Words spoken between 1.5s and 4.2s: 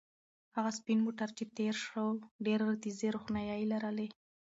تېر شو ډېرې تیزې روښنایۍ لرلې.